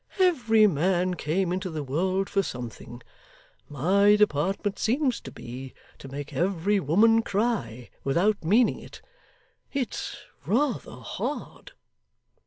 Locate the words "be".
5.31-5.75